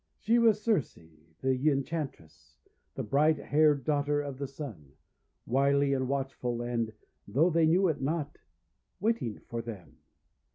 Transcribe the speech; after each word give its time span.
She 0.17 0.39
was 0.39 0.59
Circe 0.59 0.97
the 1.41 1.69
Enchantress, 1.69 2.55
the 2.95 3.03
bright 3.03 3.37
haired 3.37 3.83
daughter 3.83 4.19
of 4.19 4.39
the 4.39 4.47
Sun, 4.47 4.93
wily 5.45 5.93
and 5.93 6.09
watchful, 6.09 6.63
and, 6.63 6.91
though 7.27 7.51
they 7.51 7.67
knew 7.67 7.87
it 7.87 8.01
not, 8.01 8.39
waiting 8.99 9.37
for 9.41 9.61
them. 9.61 9.99